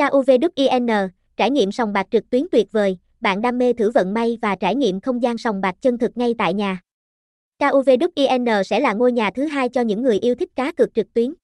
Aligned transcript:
KUVWIN, 0.00 1.08
trải 1.36 1.50
nghiệm 1.50 1.72
sòng 1.72 1.92
bạc 1.92 2.06
trực 2.10 2.30
tuyến 2.30 2.42
tuyệt 2.52 2.72
vời, 2.72 2.98
bạn 3.20 3.40
đam 3.40 3.58
mê 3.58 3.72
thử 3.72 3.90
vận 3.90 4.14
may 4.14 4.38
và 4.42 4.56
trải 4.56 4.74
nghiệm 4.74 5.00
không 5.00 5.22
gian 5.22 5.38
sòng 5.38 5.60
bạc 5.60 5.74
chân 5.80 5.98
thực 5.98 6.16
ngay 6.16 6.34
tại 6.38 6.54
nhà. 6.54 6.80
KUVWIN 7.58 8.62
sẽ 8.62 8.80
là 8.80 8.92
ngôi 8.92 9.12
nhà 9.12 9.30
thứ 9.34 9.46
hai 9.46 9.68
cho 9.68 9.80
những 9.80 10.02
người 10.02 10.18
yêu 10.18 10.34
thích 10.34 10.48
cá 10.56 10.72
cược 10.72 10.94
trực 10.94 11.14
tuyến. 11.14 11.34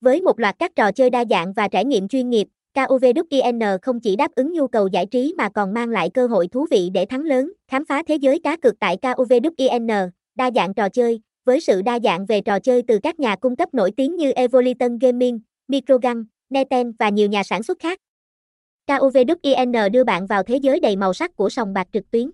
Với 0.00 0.20
một 0.20 0.40
loạt 0.40 0.56
các 0.58 0.76
trò 0.76 0.92
chơi 0.92 1.10
đa 1.10 1.24
dạng 1.30 1.52
và 1.52 1.68
trải 1.68 1.84
nghiệm 1.84 2.08
chuyên 2.08 2.30
nghiệp, 2.30 2.48
KUVWIN 2.74 3.78
không 3.82 4.00
chỉ 4.00 4.16
đáp 4.16 4.30
ứng 4.34 4.52
nhu 4.52 4.66
cầu 4.66 4.86
giải 4.86 5.06
trí 5.06 5.34
mà 5.38 5.48
còn 5.48 5.74
mang 5.74 5.88
lại 5.88 6.10
cơ 6.10 6.26
hội 6.26 6.48
thú 6.48 6.66
vị 6.70 6.90
để 6.94 7.06
thắng 7.06 7.22
lớn, 7.22 7.52
khám 7.68 7.84
phá 7.84 8.02
thế 8.08 8.14
giới 8.14 8.38
cá 8.38 8.56
cược 8.56 8.74
tại 8.80 8.96
KUVWIN, 9.02 10.10
đa 10.34 10.50
dạng 10.54 10.74
trò 10.74 10.88
chơi, 10.88 11.20
với 11.44 11.60
sự 11.60 11.82
đa 11.82 11.98
dạng 12.04 12.26
về 12.26 12.40
trò 12.40 12.58
chơi 12.58 12.82
từ 12.82 12.98
các 13.02 13.20
nhà 13.20 13.36
cung 13.36 13.56
cấp 13.56 13.74
nổi 13.74 13.90
tiếng 13.96 14.16
như 14.16 14.30
Evoliton 14.32 14.98
Gaming, 14.98 15.40
Microgun, 15.68 16.24
Neten 16.50 16.92
và 16.98 17.08
nhiều 17.08 17.28
nhà 17.28 17.42
sản 17.42 17.62
xuất 17.62 17.78
khác. 17.78 17.98
KUVWIN 18.86 19.90
đưa 19.90 20.04
bạn 20.04 20.26
vào 20.26 20.42
thế 20.42 20.56
giới 20.56 20.80
đầy 20.80 20.96
màu 20.96 21.14
sắc 21.14 21.36
của 21.36 21.48
sòng 21.48 21.72
bạc 21.72 21.88
trực 21.92 22.10
tuyến. 22.10 22.30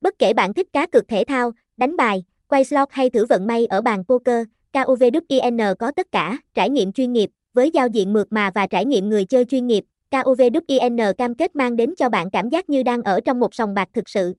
Bất 0.00 0.14
kể 0.18 0.32
bạn 0.32 0.54
thích 0.54 0.66
cá 0.72 0.86
cược 0.86 1.08
thể 1.08 1.24
thao, 1.24 1.52
đánh 1.76 1.96
bài, 1.96 2.24
quay 2.48 2.64
slot 2.64 2.88
hay 2.90 3.10
thử 3.10 3.26
vận 3.26 3.46
may 3.46 3.66
ở 3.66 3.80
bàn 3.80 4.04
poker, 4.08 4.46
KUVWIN 4.72 5.74
có 5.74 5.92
tất 5.92 6.06
cả, 6.12 6.38
trải 6.54 6.70
nghiệm 6.70 6.92
chuyên 6.92 7.12
nghiệp, 7.12 7.30
với 7.54 7.70
giao 7.70 7.88
diện 7.88 8.12
mượt 8.12 8.26
mà 8.30 8.50
và 8.54 8.66
trải 8.66 8.84
nghiệm 8.84 9.08
người 9.08 9.24
chơi 9.24 9.44
chuyên 9.44 9.66
nghiệp, 9.66 9.84
KUVWIN 10.10 11.12
cam 11.12 11.34
kết 11.34 11.56
mang 11.56 11.76
đến 11.76 11.94
cho 11.96 12.08
bạn 12.08 12.30
cảm 12.30 12.48
giác 12.48 12.70
như 12.70 12.82
đang 12.82 13.02
ở 13.02 13.20
trong 13.20 13.40
một 13.40 13.54
sòng 13.54 13.74
bạc 13.74 13.88
thực 13.92 14.08
sự. 14.08 14.34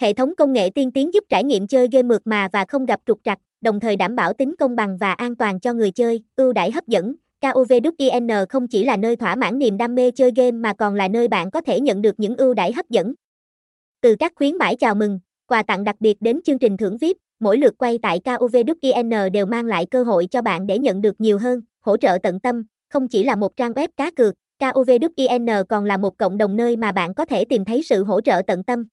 Hệ 0.00 0.12
thống 0.12 0.36
công 0.36 0.52
nghệ 0.52 0.70
tiên 0.74 0.90
tiến 0.92 1.14
giúp 1.14 1.24
trải 1.28 1.44
nghiệm 1.44 1.66
chơi 1.66 1.88
game 1.92 2.02
mượt 2.02 2.22
mà 2.24 2.48
và 2.52 2.64
không 2.68 2.86
gặp 2.86 3.00
trục 3.06 3.20
trặc, 3.24 3.38
đồng 3.60 3.80
thời 3.80 3.96
đảm 3.96 4.16
bảo 4.16 4.32
tính 4.32 4.54
công 4.58 4.76
bằng 4.76 4.96
và 4.96 5.12
an 5.12 5.36
toàn 5.36 5.60
cho 5.60 5.72
người 5.72 5.90
chơi, 5.90 6.22
ưu 6.36 6.52
đãi 6.52 6.70
hấp 6.70 6.86
dẫn. 6.86 7.14
KUVWIN 7.40 8.46
không 8.48 8.68
chỉ 8.68 8.84
là 8.84 8.96
nơi 8.96 9.16
thỏa 9.16 9.34
mãn 9.36 9.58
niềm 9.58 9.76
đam 9.76 9.94
mê 9.94 10.10
chơi 10.10 10.32
game 10.36 10.50
mà 10.50 10.72
còn 10.72 10.94
là 10.94 11.08
nơi 11.08 11.28
bạn 11.28 11.50
có 11.50 11.60
thể 11.60 11.80
nhận 11.80 12.02
được 12.02 12.20
những 12.20 12.36
ưu 12.36 12.54
đãi 12.54 12.72
hấp 12.72 12.90
dẫn. 12.90 13.14
Từ 14.00 14.16
các 14.18 14.32
khuyến 14.36 14.56
mãi 14.58 14.76
chào 14.76 14.94
mừng, 14.94 15.20
quà 15.46 15.62
tặng 15.62 15.84
đặc 15.84 15.96
biệt 16.00 16.16
đến 16.20 16.40
chương 16.44 16.58
trình 16.58 16.76
thưởng 16.76 16.96
VIP, 16.96 17.16
mỗi 17.40 17.58
lượt 17.58 17.74
quay 17.78 17.98
tại 18.02 18.20
KUVWIN 18.24 19.30
đều 19.30 19.46
mang 19.46 19.66
lại 19.66 19.86
cơ 19.86 20.02
hội 20.02 20.26
cho 20.26 20.42
bạn 20.42 20.66
để 20.66 20.78
nhận 20.78 21.00
được 21.00 21.20
nhiều 21.20 21.38
hơn, 21.38 21.60
hỗ 21.80 21.96
trợ 21.96 22.18
tận 22.22 22.40
tâm, 22.40 22.64
không 22.88 23.08
chỉ 23.08 23.24
là 23.24 23.36
một 23.36 23.56
trang 23.56 23.72
web 23.72 23.88
cá 23.96 24.10
cược, 24.10 24.34
KUVWIN 24.58 25.64
còn 25.64 25.84
là 25.84 25.96
một 25.96 26.18
cộng 26.18 26.38
đồng 26.38 26.56
nơi 26.56 26.76
mà 26.76 26.92
bạn 26.92 27.14
có 27.14 27.24
thể 27.24 27.44
tìm 27.44 27.64
thấy 27.64 27.82
sự 27.82 28.04
hỗ 28.04 28.20
trợ 28.20 28.42
tận 28.46 28.64
tâm. 28.64 28.84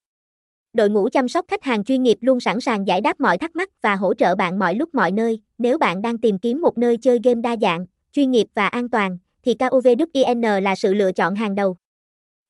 Đội 0.74 0.90
ngũ 0.90 1.10
chăm 1.10 1.28
sóc 1.28 1.46
khách 1.48 1.64
hàng 1.64 1.84
chuyên 1.84 2.04
nghiệp 2.04 2.18
luôn 2.22 2.40
sẵn 2.40 2.62
sàng 2.62 2.88
giải 2.88 3.02
đáp 3.02 3.20
mọi 3.20 3.38
thắc 3.38 3.56
mắc 3.56 3.70
và 3.82 3.96
hỗ 3.96 4.14
trợ 4.14 4.36
bạn 4.36 4.60
mọi 4.60 4.76
lúc 4.76 4.96
mọi 4.96 5.12
nơi. 5.12 5.42
Nếu 5.58 5.78
bạn 5.78 6.02
đang 6.02 6.18
tìm 6.18 6.40
kiếm 6.40 6.62
một 6.62 6.78
nơi 6.78 6.98
chơi 6.98 7.20
game 7.24 7.42
đa 7.42 7.56
dạng, 7.62 7.86
chuyên 8.16 8.32
nghiệp 8.32 8.48
và 8.54 8.68
an 8.68 8.90
toàn, 8.90 9.18
thì 9.44 9.54
KUVWIN 9.54 10.62
là 10.62 10.76
sự 10.76 10.94
lựa 10.94 11.12
chọn 11.12 11.36
hàng 11.36 11.56
đầu. 11.56 11.78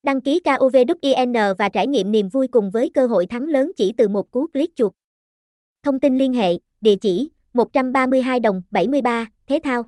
Đăng 0.03 0.21
ký 0.21 0.41
KUVWIN 0.43 1.55
và 1.57 1.69
trải 1.69 1.87
nghiệm 1.87 2.11
niềm 2.11 2.29
vui 2.29 2.47
cùng 2.47 2.71
với 2.71 2.89
cơ 2.93 3.07
hội 3.07 3.25
thắng 3.25 3.43
lớn 3.43 3.71
chỉ 3.77 3.93
từ 3.97 4.07
một 4.07 4.31
cú 4.31 4.47
click 4.47 4.75
chuột. 4.75 4.93
Thông 5.83 5.99
tin 5.99 6.17
liên 6.17 6.33
hệ, 6.33 6.57
địa 6.81 6.95
chỉ 6.95 7.29
132 7.53 8.39
đồng 8.39 8.61
73, 8.71 9.27
Thế 9.47 9.59
Thao. 9.63 9.83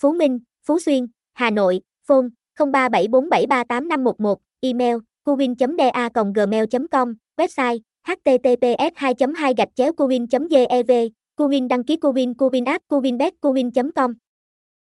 Phú 0.00 0.12
Minh, 0.12 0.38
Phú 0.66 0.78
Xuyên, 0.78 1.06
Hà 1.32 1.50
Nội, 1.50 1.80
phone 2.06 2.26
0374738511, 2.58 4.36
email 4.60 4.96
cubin.da.gmail.com, 5.24 7.14
website 7.36 7.78
https 8.06 8.92
2 8.94 9.14
2 9.36 9.54
gạch 9.56 9.68
chéo 9.74 9.92
cubin 9.92 10.26
gev 10.50 10.90
Cubin 11.36 11.68
đăng 11.68 11.84
ký 11.84 11.96
Cubin 11.96 12.34
Cubin 12.34 12.64
app 12.64 12.88
cubinbet 12.88 13.34
cubin 13.40 13.70
com 13.70 14.14